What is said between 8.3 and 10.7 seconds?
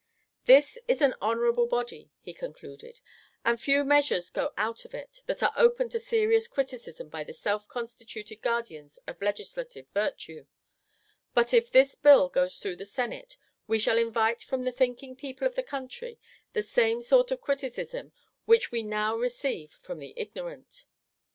guardians of legislative virtue,